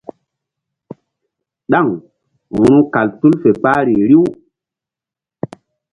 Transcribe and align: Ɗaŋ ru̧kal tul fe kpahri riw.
Ɗaŋ 1.71 1.87
ru̧kal 2.67 3.07
tul 3.19 3.33
fe 3.41 3.49
kpahri 3.59 3.95
riw. 4.09 4.25